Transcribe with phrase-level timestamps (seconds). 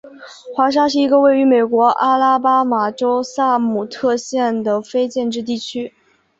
[0.55, 5.93] 华沙是一个位于美国阿拉巴马州萨姆特县的非建制地区。